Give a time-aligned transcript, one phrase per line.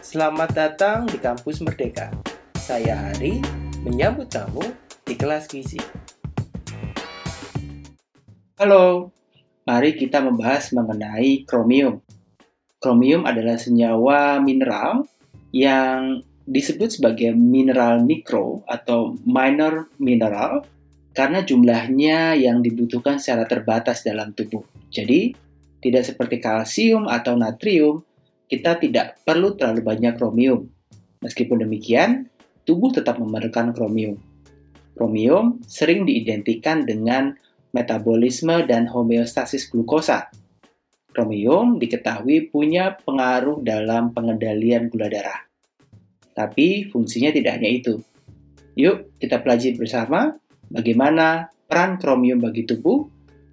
[0.00, 2.08] Selamat datang di Kampus Merdeka.
[2.56, 3.36] Saya Hari,
[3.84, 4.64] menyambut kamu
[5.04, 5.76] di kelas gizi.
[8.56, 9.12] Halo,
[9.68, 12.00] mari kita membahas mengenai kromium.
[12.80, 15.04] Kromium adalah senyawa mineral
[15.52, 20.64] yang disebut sebagai mineral mikro atau minor mineral
[21.12, 24.64] karena jumlahnya yang dibutuhkan secara terbatas dalam tubuh.
[24.88, 25.36] Jadi,
[25.84, 28.00] tidak seperti kalsium atau natrium,
[28.50, 30.66] kita tidak perlu terlalu banyak kromium.
[31.22, 32.26] Meskipun demikian,
[32.66, 34.18] tubuh tetap memerlukan kromium.
[34.98, 37.38] Kromium sering diidentikan dengan
[37.70, 40.34] metabolisme dan homeostasis glukosa.
[41.14, 45.46] Kromium diketahui punya pengaruh dalam pengendalian gula darah.
[46.34, 47.94] Tapi fungsinya tidak hanya itu.
[48.74, 50.34] Yuk, kita pelajari bersama
[50.70, 53.06] bagaimana peran kromium bagi tubuh,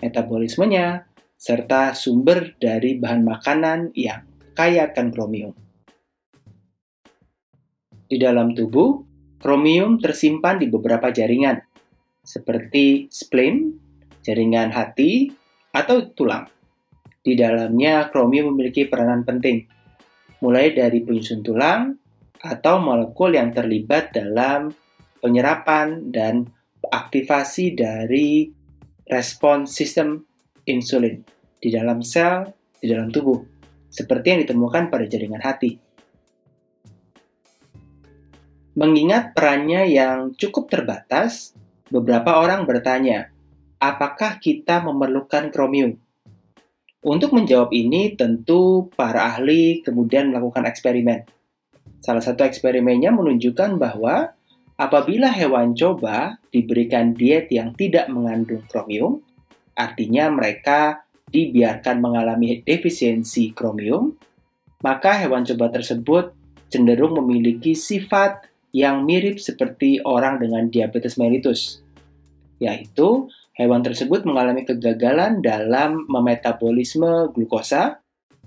[0.00, 5.52] metabolismenya, serta sumber dari bahan makanan yang kaya akan kromium.
[8.08, 9.00] Di dalam tubuh,
[9.40, 11.60] kromium tersimpan di beberapa jaringan,
[12.20, 13.72] seperti spleen,
[14.20, 15.32] jaringan hati,
[15.72, 16.44] atau tulang.
[17.24, 19.64] Di dalamnya, kromium memiliki peranan penting,
[20.44, 21.96] mulai dari penyusun tulang
[22.42, 24.74] atau molekul yang terlibat dalam
[25.22, 26.50] penyerapan dan
[26.82, 28.50] aktivasi dari
[29.06, 30.26] respons sistem
[30.66, 31.22] insulin
[31.62, 32.50] di dalam sel
[32.82, 33.38] di dalam tubuh,
[33.92, 35.76] seperti yang ditemukan pada jaringan hati.
[38.72, 41.52] Mengingat perannya yang cukup terbatas,
[41.92, 43.28] beberapa orang bertanya,
[43.76, 46.00] apakah kita memerlukan kromium?
[47.04, 51.28] Untuk menjawab ini, tentu para ahli kemudian melakukan eksperimen.
[52.00, 54.32] Salah satu eksperimennya menunjukkan bahwa
[54.80, 59.20] apabila hewan coba diberikan diet yang tidak mengandung kromium,
[59.76, 64.12] artinya mereka dibiarkan mengalami defisiensi kromium,
[64.84, 66.36] maka hewan coba tersebut
[66.68, 71.80] cenderung memiliki sifat yang mirip seperti orang dengan diabetes mellitus,
[72.60, 78.00] yaitu hewan tersebut mengalami kegagalan dalam memetabolisme glukosa,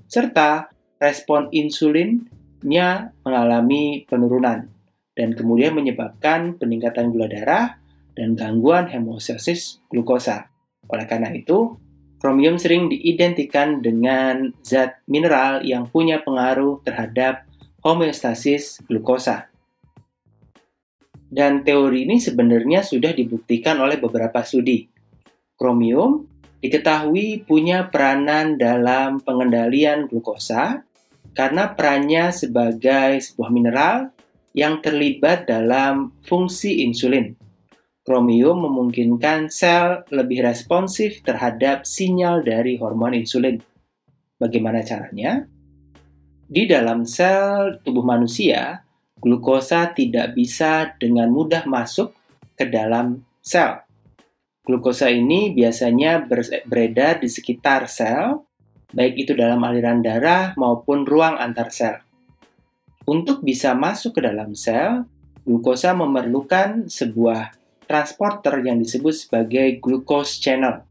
[0.09, 4.65] serta respon insulinnya mengalami penurunan,
[5.13, 7.77] dan kemudian menyebabkan peningkatan gula darah
[8.17, 10.49] dan gangguan hemostasis glukosa.
[10.89, 11.77] Oleh karena itu,
[12.25, 17.45] kromium sering diidentikan dengan zat mineral yang punya pengaruh terhadap
[17.85, 19.45] homeostasis glukosa.
[21.29, 24.89] Dan teori ini sebenarnya sudah dibuktikan oleh beberapa studi.
[25.53, 26.25] Kromium
[26.65, 30.81] diketahui punya peranan dalam pengendalian glukosa
[31.37, 34.09] karena perannya sebagai sebuah mineral
[34.57, 37.44] yang terlibat dalam fungsi insulin
[38.05, 43.57] kromium memungkinkan sel lebih responsif terhadap sinyal dari hormon insulin.
[44.37, 45.49] Bagaimana caranya?
[46.45, 48.85] Di dalam sel tubuh manusia,
[49.17, 52.13] glukosa tidak bisa dengan mudah masuk
[52.53, 53.81] ke dalam sel.
[54.61, 56.21] Glukosa ini biasanya
[56.69, 58.45] beredar di sekitar sel,
[58.93, 61.97] baik itu dalam aliran darah maupun ruang antar sel.
[63.09, 65.09] Untuk bisa masuk ke dalam sel,
[65.41, 70.85] glukosa memerlukan sebuah transporter yang disebut sebagai glucose channel.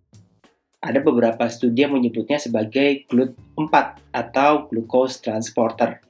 [0.80, 3.74] Ada beberapa studi yang menyebutnya sebagai GLUT4
[4.12, 6.00] atau glucose transporter.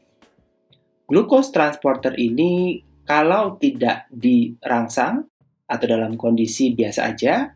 [1.06, 5.28] Glucose transporter ini kalau tidak dirangsang
[5.68, 7.52] atau dalam kondisi biasa aja,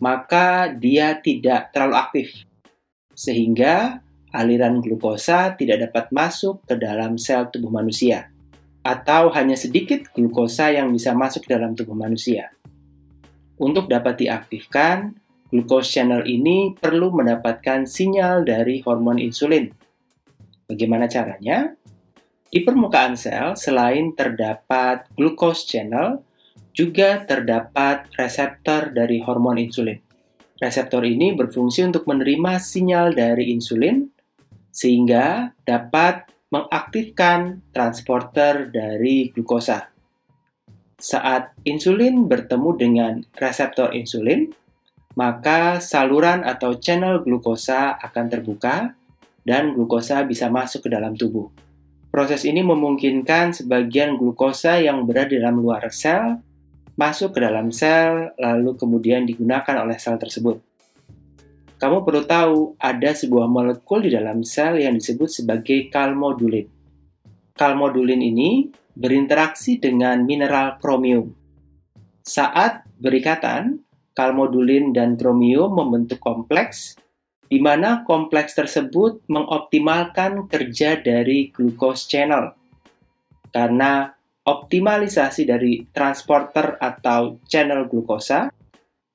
[0.00, 2.28] maka dia tidak terlalu aktif.
[3.12, 4.02] Sehingga
[4.32, 8.28] aliran glukosa tidak dapat masuk ke dalam sel tubuh manusia
[8.88, 12.48] atau hanya sedikit glukosa yang bisa masuk ke dalam tubuh manusia.
[13.58, 15.18] Untuk dapat diaktifkan,
[15.50, 19.66] glucose channel ini perlu mendapatkan sinyal dari hormon insulin.
[20.70, 21.74] Bagaimana caranya?
[22.48, 26.22] Di permukaan sel, selain terdapat glucose channel,
[26.70, 29.98] juga terdapat reseptor dari hormon insulin.
[30.62, 34.06] Reseptor ini berfungsi untuk menerima sinyal dari insulin,
[34.70, 39.97] sehingga dapat mengaktifkan transporter dari glukosa.
[40.98, 44.50] Saat insulin bertemu dengan reseptor insulin,
[45.14, 48.98] maka saluran atau channel glukosa akan terbuka
[49.46, 51.54] dan glukosa bisa masuk ke dalam tubuh.
[52.10, 56.42] Proses ini memungkinkan sebagian glukosa yang berada di dalam luar sel
[56.98, 60.58] masuk ke dalam sel lalu kemudian digunakan oleh sel tersebut.
[61.78, 66.66] Kamu perlu tahu ada sebuah molekul di dalam sel yang disebut sebagai kalmodulin.
[67.54, 68.66] Kalmodulin ini
[68.98, 71.30] berinteraksi dengan mineral kromium.
[72.26, 73.86] Saat berikatan,
[74.18, 76.98] kalmodulin dan kromium membentuk kompleks
[77.46, 82.52] di mana kompleks tersebut mengoptimalkan kerja dari glucose channel
[83.54, 84.12] karena
[84.44, 88.52] optimalisasi dari transporter atau channel glukosa,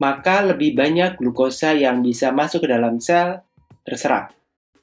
[0.02, 3.42] maka lebih banyak glukosa yang bisa masuk ke dalam sel
[3.86, 4.34] terserap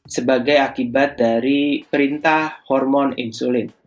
[0.06, 3.80] sebagai akibat dari perintah hormon insulin.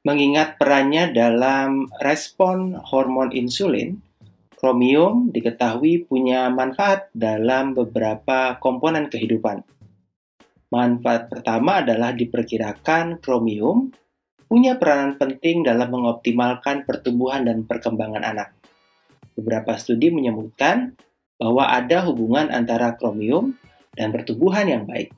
[0.00, 4.00] Mengingat perannya dalam respon hormon insulin,
[4.56, 9.60] kromium diketahui punya manfaat dalam beberapa komponen kehidupan.
[10.72, 13.92] Manfaat pertama adalah diperkirakan kromium
[14.48, 18.56] punya peranan penting dalam mengoptimalkan pertumbuhan dan perkembangan anak.
[19.36, 20.96] Beberapa studi menyebutkan
[21.36, 23.52] bahwa ada hubungan antara kromium
[23.92, 25.12] dan pertumbuhan yang baik.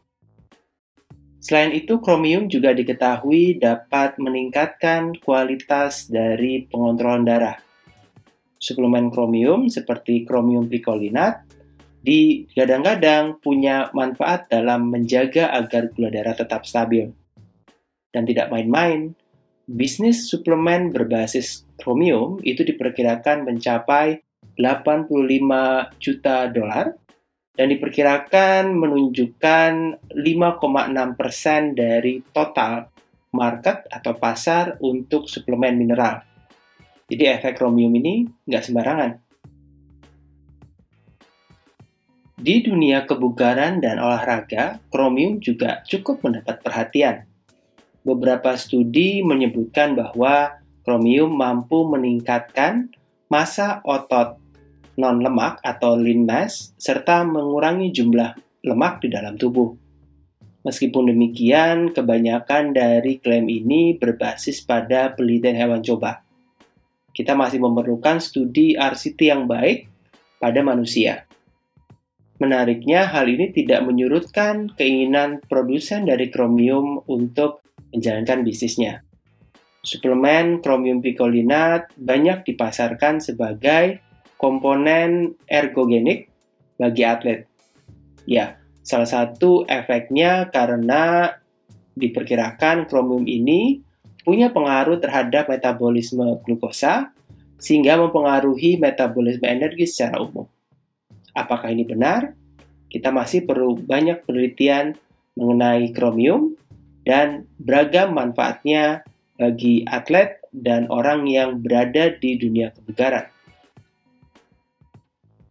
[1.43, 7.59] Selain itu, kromium juga diketahui dapat meningkatkan kualitas dari pengontrolan darah.
[8.63, 11.43] Suplemen kromium seperti kromium picolinat
[11.99, 17.11] di kadang-kadang punya manfaat dalam menjaga agar gula darah tetap stabil.
[18.15, 19.11] Dan tidak main-main,
[19.67, 24.23] bisnis suplemen berbasis kromium itu diperkirakan mencapai
[24.55, 25.11] 85
[25.99, 26.95] juta dolar
[27.53, 29.73] dan diperkirakan menunjukkan
[30.17, 32.89] 5,6% persen dari total
[33.33, 36.25] market atau pasar untuk suplemen mineral.
[37.13, 39.13] Jadi efek kromium ini nggak sembarangan.
[42.43, 47.17] Di dunia kebugaran dan olahraga, kromium juga cukup mendapat perhatian.
[48.03, 52.91] Beberapa studi menyebutkan bahwa kromium mampu meningkatkan
[53.31, 54.42] massa otot
[54.97, 58.37] non-lemak atau lean mass, serta mengurangi jumlah
[58.67, 59.73] lemak di dalam tubuh.
[60.63, 66.23] Meskipun demikian, kebanyakan dari klaim ini berbasis pada penelitian hewan coba.
[67.11, 69.91] Kita masih memerlukan studi RCT yang baik
[70.39, 71.27] pada manusia.
[72.39, 79.03] Menariknya, hal ini tidak menyurutkan keinginan produsen dari kromium untuk menjalankan bisnisnya.
[79.83, 83.99] Suplemen kromium picolinat banyak dipasarkan sebagai
[84.43, 86.27] komponen ergogenik
[86.75, 87.47] bagi atlet.
[88.27, 91.31] Ya, salah satu efeknya karena
[91.95, 93.79] diperkirakan kromium ini
[94.27, 97.15] punya pengaruh terhadap metabolisme glukosa
[97.63, 100.51] sehingga mempengaruhi metabolisme energi secara umum.
[101.39, 102.35] Apakah ini benar?
[102.91, 104.99] Kita masih perlu banyak penelitian
[105.39, 106.59] mengenai kromium
[107.07, 109.07] dan beragam manfaatnya
[109.39, 113.33] bagi atlet dan orang yang berada di dunia kebugaran.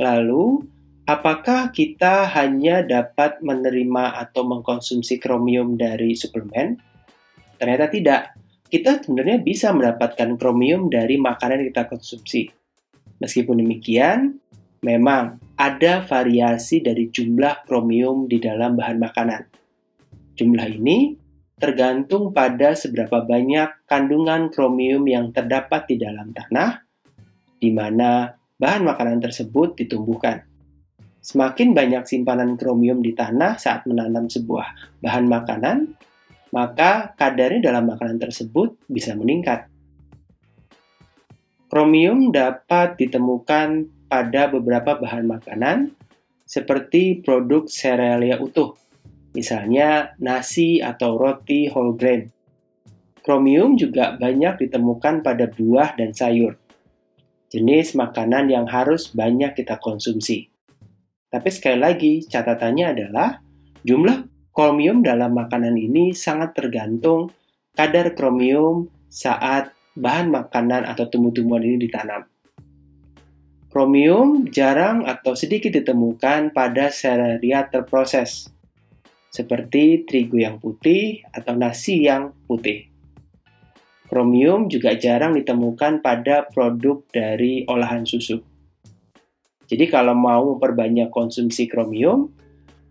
[0.02, 0.66] Lalu,
[1.06, 6.82] apakah kita hanya dapat menerima atau mengkonsumsi kromium dari suplemen?
[7.62, 8.22] Ternyata tidak.
[8.66, 12.50] Kita sebenarnya bisa mendapatkan kromium dari makanan yang kita konsumsi.
[13.22, 14.42] Meskipun demikian,
[14.82, 19.42] memang ada variasi dari jumlah kromium di dalam bahan makanan.
[20.34, 21.14] Jumlah ini
[21.62, 26.82] tergantung pada seberapa banyak kandungan kromium yang terdapat di dalam tanah,
[27.62, 30.46] di mana bahan makanan tersebut ditumbuhkan.
[31.22, 35.98] Semakin banyak simpanan kromium di tanah saat menanam sebuah bahan makanan,
[36.54, 39.66] maka kadarnya dalam makanan tersebut bisa meningkat.
[41.74, 45.98] Kromium dapat ditemukan pada beberapa bahan makanan
[46.46, 48.76] seperti produk serealia utuh,
[49.32, 52.28] misalnya nasi atau roti whole grain.
[53.24, 56.60] Kromium juga banyak ditemukan pada buah dan sayur,
[57.52, 60.48] jenis makanan yang harus banyak kita konsumsi.
[61.28, 63.44] Tapi sekali lagi, catatannya adalah
[63.84, 67.32] jumlah kromium dalam makanan ini sangat tergantung
[67.76, 72.24] kadar kromium saat bahan makanan atau tumbuh-tumbuhan ini ditanam.
[73.72, 78.52] Kromium jarang atau sedikit ditemukan pada serealia terproses,
[79.32, 82.91] seperti terigu yang putih atau nasi yang putih.
[84.12, 88.44] Kromium juga jarang ditemukan pada produk dari olahan susu.
[89.72, 92.28] Jadi kalau mau memperbanyak konsumsi kromium,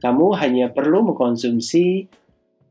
[0.00, 2.08] kamu hanya perlu mengkonsumsi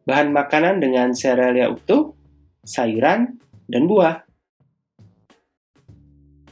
[0.01, 2.17] bahan makanan dengan serealia utuh,
[2.65, 3.37] sayuran,
[3.69, 4.25] dan buah.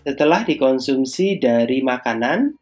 [0.06, 2.54] Setelah dikonsumsi dari makanan,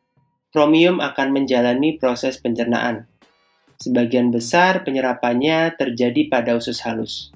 [0.56, 3.12] kromium akan menjalani proses pencernaan.
[3.84, 7.36] Sebagian besar penyerapannya terjadi pada usus halus.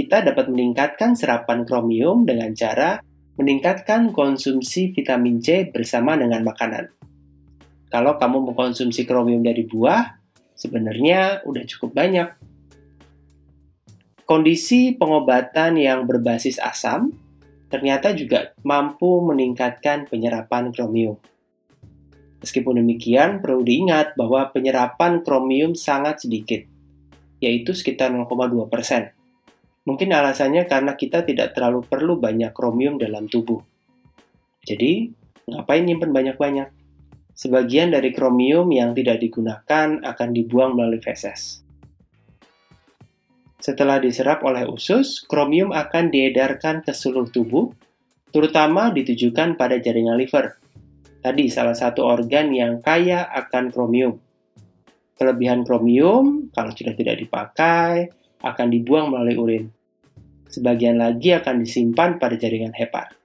[0.00, 3.04] Kita dapat meningkatkan serapan kromium dengan cara
[3.36, 6.88] meningkatkan konsumsi vitamin C bersama dengan makanan.
[7.92, 10.16] Kalau kamu mengkonsumsi kromium dari buah,
[10.56, 12.32] sebenarnya udah cukup banyak.
[14.24, 17.12] Kondisi pengobatan yang berbasis asam
[17.68, 21.20] ternyata juga mampu meningkatkan penyerapan kromium.
[22.40, 26.64] Meskipun demikian, perlu diingat bahwa penyerapan kromium sangat sedikit.
[27.40, 29.19] yaitu sekitar 0,2 persen.
[29.88, 33.64] Mungkin alasannya karena kita tidak terlalu perlu banyak kromium dalam tubuh.
[34.60, 35.08] Jadi,
[35.48, 36.68] ngapain nyimpen banyak-banyak?
[37.32, 41.64] Sebagian dari kromium yang tidak digunakan akan dibuang melalui feses.
[43.60, 47.72] Setelah diserap oleh usus, kromium akan diedarkan ke seluruh tubuh,
[48.28, 50.60] terutama ditujukan pada jaringan liver.
[51.20, 54.16] Tadi salah satu organ yang kaya akan kromium.
[55.16, 58.08] Kelebihan kromium, kalau sudah tidak dipakai,
[58.40, 59.64] akan dibuang melalui urin.
[60.50, 63.19] Sebagian lagi akan disimpan pada jaringan hepar.